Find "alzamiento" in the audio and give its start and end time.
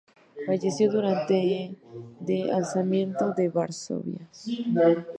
2.51-3.35